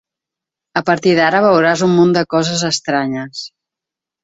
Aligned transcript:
A 0.79 0.81
partir 0.87 1.13
d'ara 1.19 1.43
veuràs 1.47 1.85
un 1.89 1.95
munt 1.99 2.15
de 2.17 2.25
coses 2.33 2.65
estranyes. 2.73 3.47